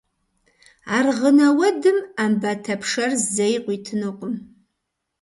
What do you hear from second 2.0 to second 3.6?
Ӏэмбатэ пшэр зэи